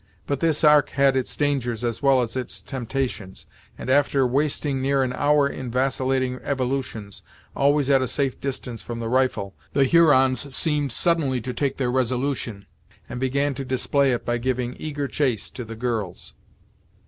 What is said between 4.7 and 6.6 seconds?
near an hour in vacillating